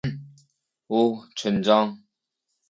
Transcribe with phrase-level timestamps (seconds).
[0.87, 0.97] 오,
[1.35, 2.01] 젠장!